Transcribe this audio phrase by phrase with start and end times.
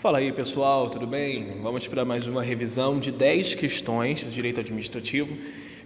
[0.00, 1.60] Fala aí pessoal, tudo bem?
[1.60, 5.36] Vamos para mais uma revisão de 10 questões de direito administrativo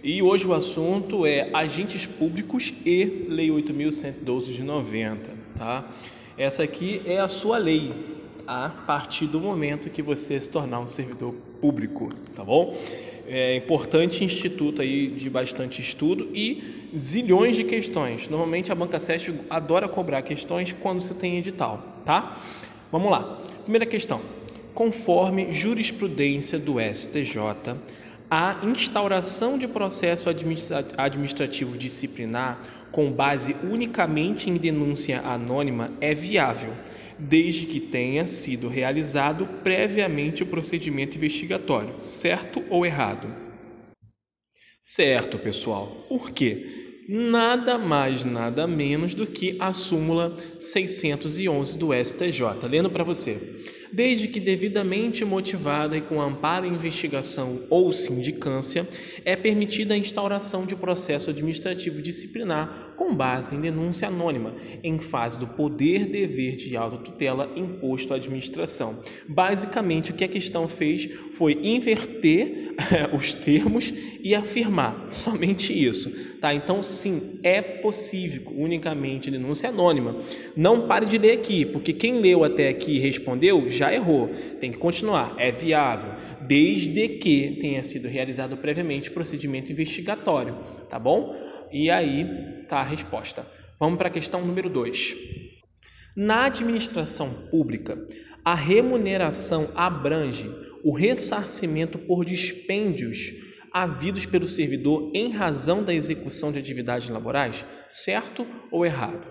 [0.01, 5.89] e hoje o assunto é agentes públicos e Lei 8.112 de 90, tá?
[6.37, 7.91] Essa aqui é a sua lei
[8.47, 12.73] a partir do momento que você se tornar um servidor público, tá bom?
[13.27, 18.29] É importante instituto aí de bastante estudo e zilhões de questões.
[18.29, 22.39] Normalmente a Banca SESP adora cobrar questões quando você tem edital, tá?
[22.91, 23.41] Vamos lá.
[23.63, 24.21] Primeira questão.
[24.73, 27.75] Conforme jurisprudência do STJ,
[28.29, 30.29] a instauração de processo
[30.97, 32.59] administrativo disciplinar
[32.91, 36.73] com base unicamente em denúncia anônima é viável,
[37.17, 43.27] desde que tenha sido realizado previamente o procedimento investigatório, certo ou errado?
[44.81, 45.87] Certo, pessoal.
[46.07, 46.84] Por quê?
[47.07, 52.67] Nada mais, nada menos do que a súmula 611 do STJ.
[52.67, 53.39] Lendo para você
[53.95, 58.85] desde que devidamente motivada e com amparo em investigação ou sindicância,
[59.25, 65.39] é permitida a instauração de processo administrativo disciplinar com base em denúncia anônima, em fase
[65.39, 68.99] do poder-dever de autotutela imposto à administração.
[69.27, 72.75] Basicamente, o que a questão fez foi inverter
[73.13, 73.91] os termos
[74.23, 76.35] e afirmar somente isso.
[76.39, 76.53] Tá?
[76.53, 80.15] Então, sim, é possível unicamente denúncia anônima.
[80.55, 84.29] Não pare de ler aqui, porque quem leu até aqui e respondeu já errou.
[84.59, 85.33] Tem que continuar.
[85.37, 90.55] É viável, desde que tenha sido realizado previamente procedimento investigatório,
[90.87, 91.35] tá bom?
[91.71, 93.47] E aí tá a resposta.
[93.79, 95.15] Vamos para a questão número 2.
[96.15, 97.97] Na administração pública,
[98.43, 100.47] a remuneração abrange
[100.83, 103.33] o ressarcimento por dispêndios
[103.73, 107.65] havidos pelo servidor em razão da execução de atividades laborais?
[107.89, 109.27] Certo ou errado?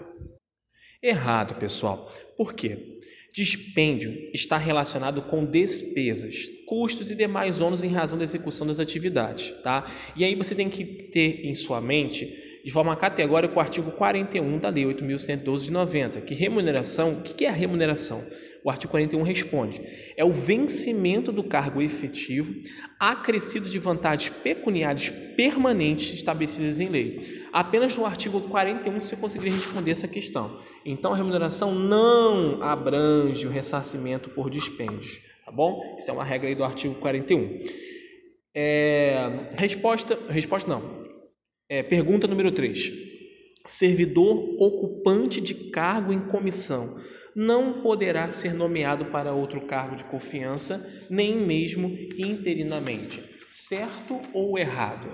[1.02, 2.12] Errado, pessoal.
[2.36, 2.98] Por quê?
[3.34, 9.52] Dispêndio está relacionado com despesas, custos e demais ônus em razão da execução das atividades,
[9.60, 9.90] tá?
[10.14, 12.32] E aí você tem que ter em sua mente,
[12.64, 17.44] de forma categórica, o artigo 41 da Lei 8.112 de 90, que remuneração, o que
[17.44, 18.24] é a remuneração?
[18.64, 19.82] O artigo 41 responde:
[20.16, 22.54] é o vencimento do cargo efetivo
[22.98, 27.44] acrescido de vantagens pecuniárias permanentes estabelecidas em lei.
[27.52, 30.58] Apenas no artigo 41 você conseguiria responder essa questão.
[30.86, 35.96] Então a remuneração não abrange o ressarcimento por dispêndios, tá bom?
[35.98, 37.58] Isso é uma regra aí do artigo 41.
[38.54, 41.13] É, resposta, resposta não.
[41.68, 42.92] É, pergunta número 3.
[43.66, 46.98] Servidor ocupante de cargo em comissão
[47.34, 51.88] não poderá ser nomeado para outro cargo de confiança, nem mesmo
[52.18, 53.22] interinamente.
[53.46, 55.08] Certo ou errado?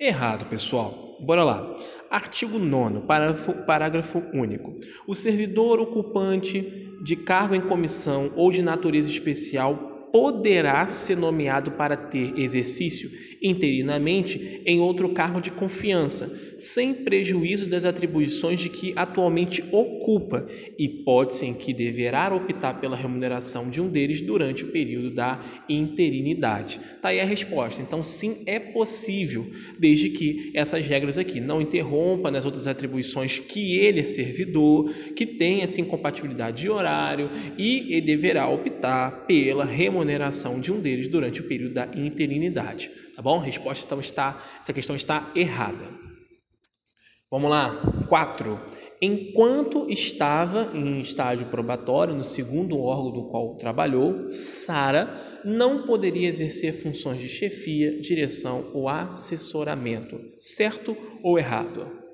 [0.00, 1.18] Errado, pessoal.
[1.20, 1.76] Bora lá.
[2.10, 4.74] Artigo 9, parágrafo, parágrafo único.
[5.06, 11.96] O servidor ocupante de cargo em comissão ou de natureza especial poderá ser nomeado para
[11.96, 13.10] ter exercício
[13.42, 20.46] interinamente em outro cargo de confiança, sem prejuízo das atribuições de que atualmente ocupa,
[20.78, 26.80] hipótese em que deverá optar pela remuneração de um deles durante o período da interinidade.
[27.00, 27.80] Tá aí a resposta.
[27.80, 29.46] Então, sim, é possível,
[29.78, 35.26] desde que essas regras aqui não interrompam nas outras atribuições que ele é servidor, que
[35.26, 39.97] tenha essa incompatibilidade de horário e ele deverá optar pela remuneração
[40.60, 42.90] de um deles durante o período da interinidade.
[43.14, 43.40] Tá bom?
[43.40, 46.08] A resposta então está, essa questão está errada.
[47.30, 48.04] Vamos lá.
[48.08, 48.58] 4.
[49.02, 55.14] Enquanto estava em estágio probatório, no segundo órgão do qual trabalhou, Sara
[55.44, 60.18] não poderia exercer funções de chefia, direção ou assessoramento.
[60.38, 62.07] Certo ou errado?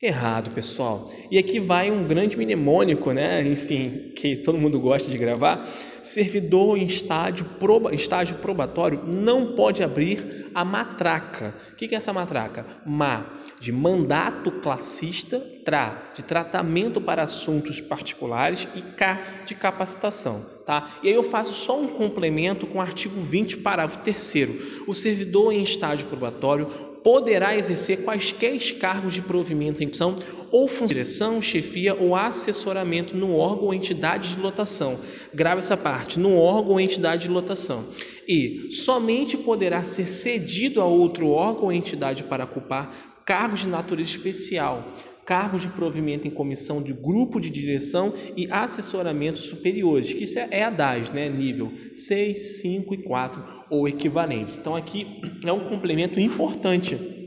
[0.00, 1.10] Errado, pessoal.
[1.30, 3.42] E aqui vai um grande mnemônico, né?
[3.42, 5.66] Enfim, que todo mundo gosta de gravar.
[6.02, 11.54] Servidor em estágio, proba, estágio probatório não pode abrir a matraca.
[11.72, 12.66] O que é essa matraca?
[12.84, 13.24] Ma,
[13.58, 20.44] de mandato classista, tra, de tratamento para assuntos particulares e K, de capacitação.
[20.66, 20.90] Tá?
[21.02, 24.48] E aí eu faço só um complemento com o artigo 20, parágrafo 3
[24.86, 30.18] O servidor em estágio probatório poderá exercer quaisquer cargos de provimento em função
[30.50, 34.98] ou função direção, chefia ou assessoramento no órgão ou entidade de lotação.
[35.32, 37.86] Grave essa parte, no órgão ou entidade de lotação.
[38.26, 44.10] E somente poderá ser cedido a outro órgão ou entidade para ocupar cargos de natureza
[44.10, 44.88] especial,
[45.26, 50.62] cargos de provimento em comissão de grupo de direção e assessoramento superiores, que isso é
[50.62, 51.28] a DAS, né?
[51.28, 54.56] nível 6, 5 e 4 ou equivalentes.
[54.56, 57.25] Então aqui é um complemento importante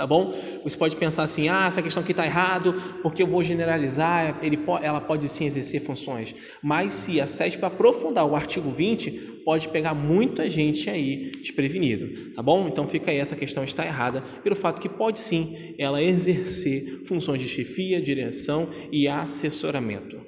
[0.00, 0.32] Tá bom?
[0.64, 4.58] Você pode pensar assim, ah, essa questão aqui está errado, porque eu vou generalizar, ele,
[4.82, 6.34] ela pode sim exercer funções.
[6.62, 9.10] Mas se a SESP aprofundar o artigo 20,
[9.44, 12.66] pode pegar muita gente aí desprevenido, tá bom?
[12.66, 17.42] Então fica aí, essa questão está errada, pelo fato que pode sim ela exercer funções
[17.42, 20.18] de chefia, direção e assessoramento.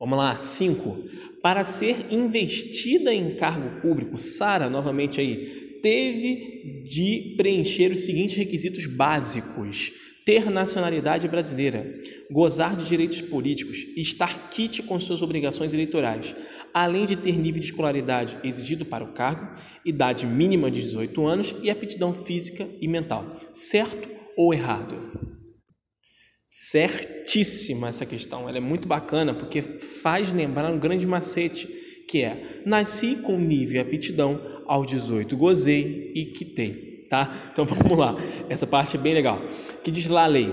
[0.00, 1.04] Vamos lá, 5.
[1.42, 8.86] Para ser investida em cargo público, Sara, novamente aí, teve de preencher os seguintes requisitos
[8.86, 9.92] básicos:
[10.24, 11.98] ter nacionalidade brasileira,
[12.30, 16.34] gozar de direitos políticos estar quite com suas obrigações eleitorais,
[16.72, 19.52] além de ter nível de escolaridade exigido para o cargo,
[19.84, 23.36] idade mínima de 18 anos e aptidão física e mental.
[23.52, 25.32] Certo ou errado?
[26.54, 31.66] Certíssima essa questão, ela é muito bacana porque faz lembrar um grande macete,
[32.08, 37.50] que é nasci com nível e aptidão aos 18 gozei e quitei, tá?
[37.52, 38.16] Então vamos lá,
[38.48, 39.42] essa parte é bem legal.
[39.84, 40.50] Que diz lá a lei,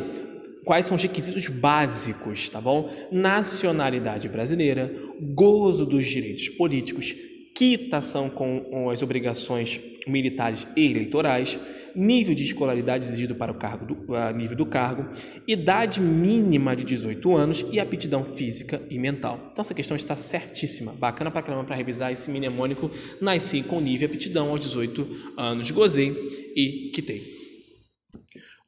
[0.66, 2.90] quais são os requisitos básicos, tá bom?
[3.10, 7.16] Nacionalidade brasileira, gozo dos direitos políticos,
[7.60, 11.60] quitação com as obrigações militares e eleitorais,
[11.94, 15.10] nível de escolaridade exigido para o cargo do, nível do cargo,
[15.46, 19.50] idade mínima de 18 anos e aptidão física e mental.
[19.52, 20.94] Então essa questão está certíssima.
[20.94, 22.90] Bacana para caramba para revisar esse mnemônico.
[23.20, 27.34] Nasci com nível e aptidão aos 18 anos, gozei e quitei.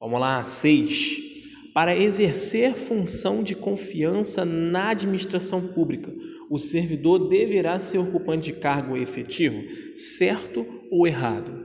[0.02, 1.31] Vamos lá, 6.
[1.74, 6.14] Para exercer função de confiança na administração pública,
[6.50, 9.62] o servidor deverá ser ocupante de cargo efetivo,
[9.96, 11.64] certo ou errado?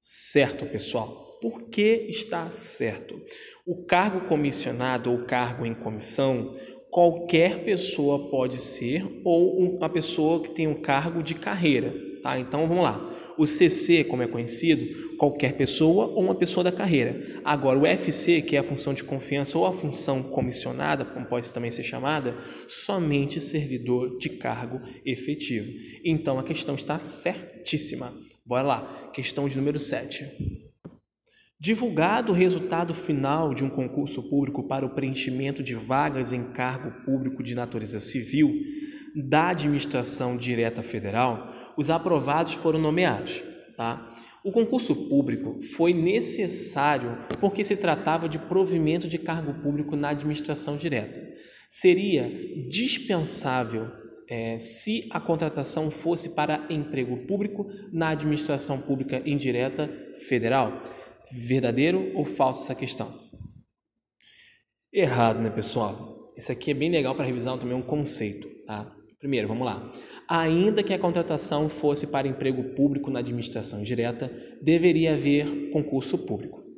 [0.00, 1.38] Certo, pessoal.
[1.42, 3.20] Por que está certo?
[3.66, 6.56] O cargo comissionado ou cargo em comissão,
[6.90, 12.38] qualquer pessoa pode ser ou uma pessoa que tem um cargo de carreira, tá?
[12.38, 13.34] Então vamos lá.
[13.36, 17.40] O CC, como é conhecido, qualquer pessoa ou uma pessoa da carreira.
[17.44, 21.52] Agora, o FC, que é a função de confiança ou a função comissionada, como pode
[21.52, 22.36] também ser chamada,
[22.66, 25.70] somente servidor de cargo efetivo.
[26.04, 28.12] Então a questão está certíssima.
[28.44, 30.66] Bora lá, questão de número 7.
[31.60, 37.04] Divulgado o resultado final de um concurso público para o preenchimento de vagas em cargo
[37.04, 38.54] público de natureza civil
[39.22, 43.42] da administração direta federal, os aprovados foram nomeados.
[43.76, 44.06] Tá?
[44.44, 50.76] O concurso público foi necessário porque se tratava de provimento de cargo público na administração
[50.76, 51.20] direta.
[51.70, 52.30] Seria
[52.68, 53.90] dispensável
[54.28, 59.90] é, se a contratação fosse para emprego público na administração pública indireta
[60.28, 60.82] federal.
[61.32, 63.12] Verdadeiro ou falso essa questão?
[64.92, 66.32] Errado, né, pessoal?
[66.36, 68.97] Isso aqui é bem legal para revisar também um conceito, tá?
[69.18, 69.90] Primeiro, vamos lá.
[70.28, 74.30] Ainda que a contratação fosse para emprego público na administração direta,
[74.62, 76.68] deveria haver concurso público.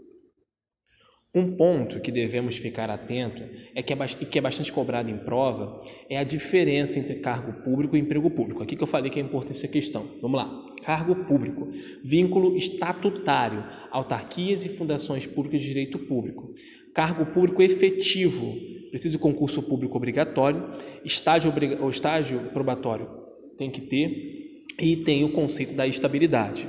[1.33, 5.81] Um ponto que devemos ficar atento é que é, que é bastante cobrado em prova
[6.09, 8.63] é a diferença entre cargo público e emprego público.
[8.63, 10.05] Aqui que eu falei que é importante essa questão.
[10.21, 10.67] Vamos lá.
[10.83, 11.69] Cargo público,
[12.03, 16.53] vínculo estatutário, autarquias e fundações públicas de direito público.
[16.93, 18.57] Cargo público efetivo,
[18.91, 20.67] precisa de concurso público obrigatório,
[21.05, 23.21] estágio, ou estágio probatório
[23.61, 26.67] tem que ter e tem o conceito da estabilidade.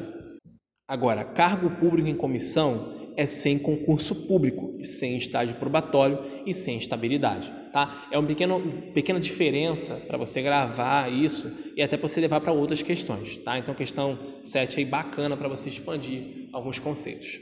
[0.85, 7.49] Agora, cargo público em comissão é sem concurso público, sem estágio probatório e sem estabilidade.
[7.71, 8.09] Tá?
[8.11, 8.59] É uma pequena,
[8.93, 13.37] pequena diferença para você gravar isso e até para você levar para outras questões.
[13.37, 13.57] Tá?
[13.57, 17.39] Então, questão 7 aí bacana para você expandir alguns conceitos.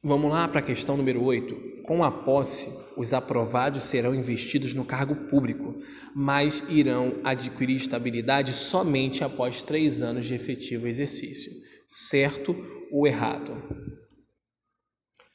[0.00, 1.73] Vamos lá para a questão número 8.
[1.84, 5.76] Com a posse, os aprovados serão investidos no cargo público,
[6.14, 11.52] mas irão adquirir estabilidade somente após três anos de efetivo exercício.
[11.86, 12.56] Certo
[12.90, 13.62] ou errado?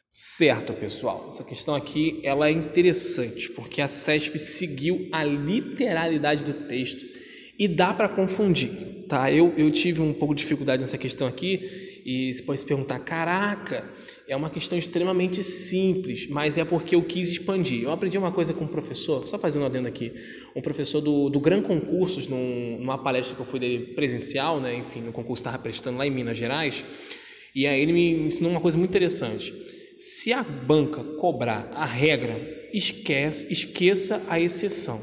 [0.10, 1.28] Certo, pessoal.
[1.30, 7.06] Essa questão aqui ela é interessante porque a CESP seguiu a literalidade do texto
[7.60, 9.32] e dá para confundir, tá?
[9.32, 13.00] Eu, eu tive um pouco de dificuldade nessa questão aqui e você pode se perguntar,
[13.00, 13.90] caraca,
[14.28, 17.84] é uma questão extremamente simples, mas é porque eu quis expandir.
[17.84, 20.14] Eu aprendi uma coisa com um professor, só fazendo adendo aqui,
[20.56, 24.76] um professor do, do Gran Concursos, num, numa palestra que eu fui dele presencial, né?
[24.76, 26.86] Enfim, no concurso que estava prestando lá em Minas Gerais,
[27.56, 29.54] e aí ele me ensinou uma coisa muito interessante
[30.00, 32.40] se a banca cobrar a regra,
[32.72, 35.02] esquece, esqueça a exceção.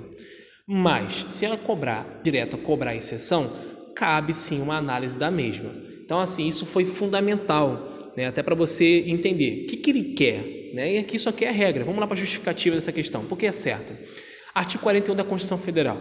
[0.66, 3.52] Mas se ela cobrar direto, cobrar a exceção,
[3.94, 5.70] cabe sim uma análise da mesma.
[6.06, 8.26] Então, assim, isso foi fundamental, né?
[8.26, 10.70] até para você entender o que, que ele quer.
[10.72, 10.94] Né?
[10.94, 11.82] E aqui só quer a regra.
[11.82, 13.24] Vamos lá para a justificativa dessa questão.
[13.24, 13.98] Por que é certa?
[14.54, 16.00] Artigo 41 da Constituição Federal.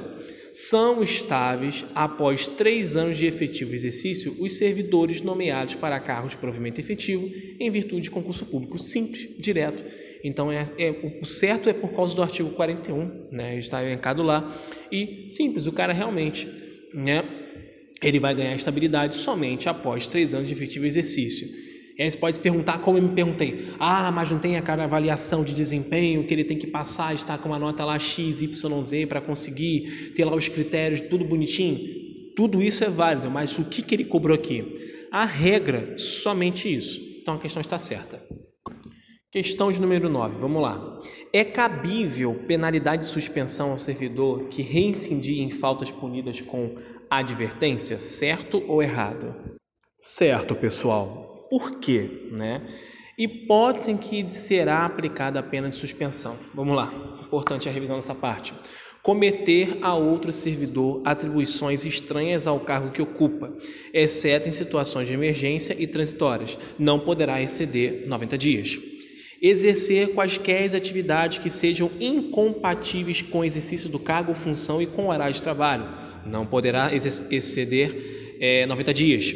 [0.53, 6.79] São estáveis, após três anos de efetivo exercício, os servidores nomeados para cargos de provimento
[6.79, 9.83] efetivo em virtude de concurso público simples, direto.
[10.23, 14.55] Então, é, é, o certo é por causa do artigo 41, né, está elencado lá.
[14.91, 16.47] E simples, o cara realmente,
[16.93, 17.44] né,
[18.05, 21.47] ele vai ganhar estabilidade somente após três anos de efetivo exercício.
[21.97, 24.83] E aí você pode se perguntar, como eu me perguntei, ah, mas não tem aquela
[24.83, 28.83] avaliação de desempenho que ele tem que passar, estar com uma nota lá X, Y,
[28.83, 31.79] Z para conseguir ter lá os critérios, tudo bonitinho?
[32.35, 35.07] Tudo isso é válido, mas o que, que ele cobrou aqui?
[35.11, 37.01] A regra, somente isso.
[37.21, 38.21] Então a questão está certa.
[39.35, 40.97] Questão de número 9, vamos lá.
[41.33, 46.75] É cabível penalidade de suspensão ao servidor que reincidir em faltas punidas com
[47.17, 49.35] advertência, certo ou errado?
[49.99, 51.47] Certo, pessoal.
[51.49, 52.29] Por quê?
[52.31, 52.61] Né?
[53.17, 56.37] Hipótese em que será aplicada a pena de suspensão.
[56.53, 56.93] Vamos lá,
[57.23, 58.53] importante a revisão dessa parte.
[59.01, 63.53] Cometer a outro servidor atribuições estranhas ao cargo que ocupa,
[63.93, 68.79] exceto em situações de emergência e transitórias, não poderá exceder 90 dias.
[69.39, 75.05] Exercer quaisquer atividades que sejam incompatíveis com o exercício do cargo ou função e com
[75.05, 75.87] o horário de trabalho,
[76.25, 79.35] não poderá exceder é, 90 dias.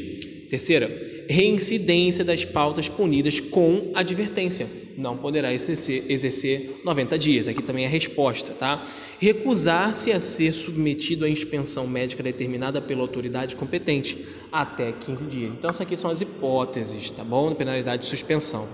[0.50, 0.90] Terceira,
[1.30, 4.68] reincidência das faltas punidas com advertência.
[4.98, 7.48] Não poderá exercer, exercer 90 dias.
[7.48, 8.84] Aqui também é a resposta, tá?
[9.20, 15.54] Recusar-se a ser submetido à inspeção médica determinada pela autoridade competente até 15 dias.
[15.54, 17.54] Então, essas aqui são as hipóteses, tá bom?
[17.54, 18.68] Penalidade de suspensão.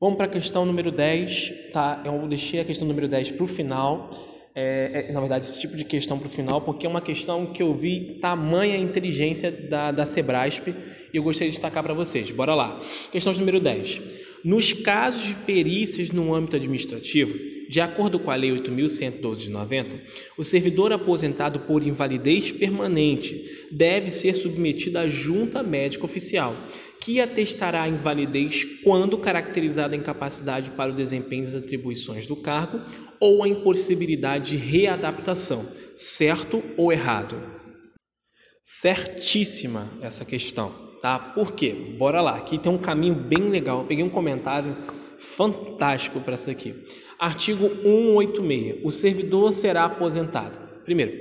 [0.00, 2.00] Vamos para a questão número 10, tá?
[2.04, 4.10] Eu deixei a questão número 10 para o final
[4.54, 7.46] é, é, na verdade, esse tipo de questão para o final, porque é uma questão
[7.46, 12.30] que eu vi tamanha inteligência da, da Sebrasp e eu gostaria de destacar para vocês.
[12.30, 12.80] Bora lá.
[13.12, 14.00] Questão número 10.
[14.44, 17.34] Nos casos de perícias no âmbito administrativo,
[17.70, 20.00] de acordo com a Lei 8.112 de 90,
[20.36, 26.56] o servidor aposentado por invalidez permanente deve ser submetido à junta médica oficial,
[27.00, 32.80] que atestará a invalidez quando caracterizada a incapacidade para o desempenho das atribuições do cargo
[33.20, 37.40] ou a impossibilidade de readaptação, certo ou errado?
[38.60, 41.20] Certíssima essa questão, tá?
[41.20, 41.72] Por quê?
[41.96, 43.82] Bora lá, aqui tem um caminho bem legal.
[43.82, 44.76] Eu peguei um comentário
[45.20, 46.74] fantástico para isso aqui.
[47.18, 48.78] Artigo 186.
[48.82, 50.56] O servidor será aposentado.
[50.84, 51.12] Primeiro,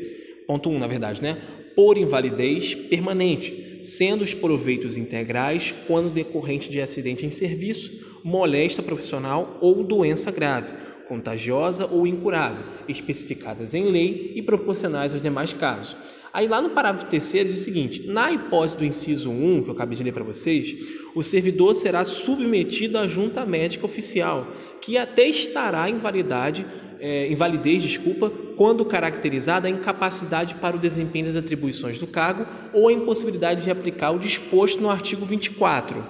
[0.47, 1.41] ponto 1, um, na verdade, né?
[1.75, 9.57] Por invalidez permanente, sendo os proveitos integrais quando decorrente de acidente em serviço, moléstia profissional
[9.61, 10.73] ou doença grave
[11.09, 15.97] contagiosa ou incurável, especificadas em lei e proporcionais aos demais casos.
[16.31, 19.73] Aí lá no parágrafo terceiro diz o seguinte: na hipótese do inciso 1, que eu
[19.73, 20.75] acabei de ler para vocês,
[21.15, 24.47] o servidor será submetido à junta médica oficial,
[24.81, 26.65] que atestará invalidade,
[26.99, 32.87] é, invalidez, desculpa, quando caracterizada a incapacidade para o desempenho das atribuições do cargo ou
[32.87, 36.03] a impossibilidade de aplicar o disposto no artigo 24.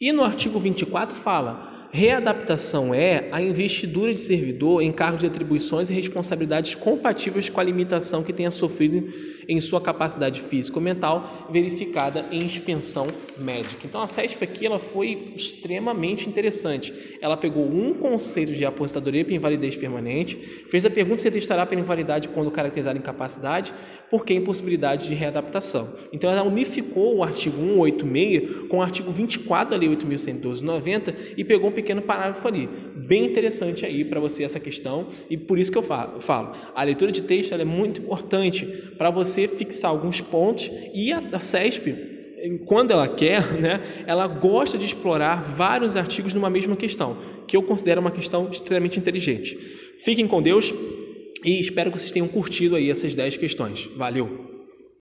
[0.00, 5.90] E no artigo 24 fala: Readaptação é a investidura de servidor em cargos de atribuições
[5.90, 9.08] e responsabilidades compatíveis com a limitação que tenha sofrido
[9.48, 13.06] em sua capacidade física ou mental, verificada em expensão
[13.38, 13.82] médica.
[13.84, 16.92] Então a CESP aqui ela foi extremamente interessante.
[17.20, 21.80] Ela pegou um conceito de aposentadoria para invalidez permanente, fez a pergunta se testará pela
[21.80, 23.72] invalidade quando caracterizada incapacidade,
[24.10, 25.94] por que impossibilidade de readaptação.
[26.12, 31.70] Então ela unificou o artigo 186 com o artigo 24 da Lei 8.112/90 e pegou
[31.70, 32.68] um pequeno parágrafo ali.
[32.96, 36.52] Bem interessante aí para você essa questão e por isso que eu falo.
[36.74, 38.64] A leitura de texto é muito importante
[38.96, 42.14] para você fixar alguns pontos e a, a CESP
[42.66, 47.62] quando ela quer, né, ela gosta de explorar vários artigos numa mesma questão, que eu
[47.62, 49.56] considero uma questão extremamente inteligente.
[49.98, 50.74] Fiquem com Deus
[51.44, 53.88] e espero que vocês tenham curtido aí essas 10 questões.
[53.96, 54.53] Valeu!